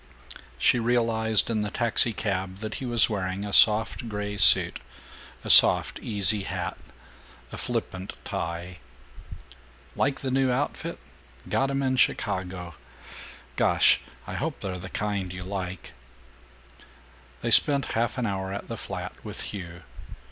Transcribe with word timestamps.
She 0.57 0.79
realized, 0.79 1.47
in 1.51 1.61
the 1.61 1.69
taxicab, 1.69 2.57
that 2.61 2.73
he 2.81 2.87
was 2.87 3.07
wearing 3.07 3.45
a 3.45 3.53
soft 3.53 4.09
gray 4.09 4.35
suit, 4.35 4.79
a 5.43 5.49
soft 5.51 5.99
easy 5.99 6.41
hat, 6.41 6.75
a 7.51 7.57
flippant 7.57 8.15
tie. 8.25 8.79
"Like 9.95 10.21
the 10.21 10.31
new 10.31 10.51
outfit? 10.51 10.97
Got 11.47 11.69
'em 11.69 11.83
in 11.83 11.97
Chicago. 11.97 12.73
Gosh, 13.55 14.01
I 14.25 14.33
hope 14.33 14.61
they're 14.61 14.75
the 14.79 14.89
kind 14.89 15.31
you 15.31 15.43
like." 15.43 15.93
They 17.43 17.51
spent 17.51 17.85
half 17.93 18.17
an 18.17 18.25
hour 18.25 18.51
at 18.51 18.69
the 18.69 18.77
flat, 18.77 19.13
with 19.23 19.41
Hugh. 19.53 19.83